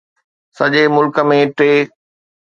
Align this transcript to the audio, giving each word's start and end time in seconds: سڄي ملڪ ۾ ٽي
سڄي 0.57 0.83
ملڪ 0.95 1.15
۾ 1.29 1.39
ٽي 1.57 1.71